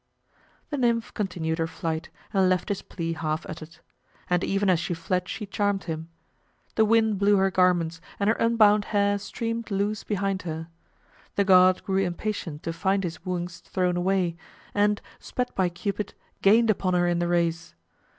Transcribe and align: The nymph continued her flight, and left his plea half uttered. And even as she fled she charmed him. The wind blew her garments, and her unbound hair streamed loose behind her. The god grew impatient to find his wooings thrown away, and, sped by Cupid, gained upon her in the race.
The 0.71 0.77
nymph 0.79 1.13
continued 1.13 1.59
her 1.59 1.67
flight, 1.67 2.09
and 2.33 2.49
left 2.49 2.69
his 2.69 2.81
plea 2.81 3.13
half 3.13 3.45
uttered. 3.47 3.77
And 4.31 4.43
even 4.43 4.67
as 4.67 4.79
she 4.79 4.95
fled 4.95 5.29
she 5.29 5.45
charmed 5.45 5.83
him. 5.83 6.09
The 6.73 6.85
wind 6.85 7.19
blew 7.19 7.37
her 7.37 7.51
garments, 7.51 8.01
and 8.19 8.27
her 8.27 8.35
unbound 8.37 8.85
hair 8.85 9.19
streamed 9.19 9.69
loose 9.69 10.03
behind 10.03 10.41
her. 10.41 10.69
The 11.35 11.43
god 11.45 11.83
grew 11.83 11.97
impatient 11.99 12.63
to 12.63 12.73
find 12.73 13.03
his 13.03 13.23
wooings 13.23 13.59
thrown 13.59 13.95
away, 13.95 14.35
and, 14.73 14.99
sped 15.19 15.53
by 15.53 15.69
Cupid, 15.69 16.15
gained 16.41 16.71
upon 16.71 16.95
her 16.95 17.05
in 17.07 17.19
the 17.19 17.27
race. 17.27 17.75